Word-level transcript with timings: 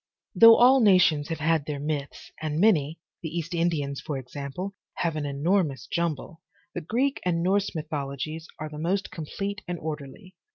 Though 0.33 0.55
all 0.55 0.79
nations 0.79 1.27
have 1.29 1.37
had 1.41 1.67
their 1.67 1.79
myths, 1.79 2.31
and 2.41 2.59
many, 2.59 2.97
the 3.21 3.29
East 3.37 3.53
Indians 3.53 4.01
for 4.01 4.17
example, 4.17 4.73
have 4.95 5.15
an 5.15 5.27
enormous 5.27 5.85
jumble, 5.85 6.41
the 6.73 6.81
Greek 6.81 7.19
and 7.23 7.43
Norse 7.43 7.75
mythologies 7.75 8.47
are 8.57 8.67
the 8.67 8.79
most 8.79 9.11
complete 9.11 9.61
and 9.67 9.77
orderly. 9.77 10.33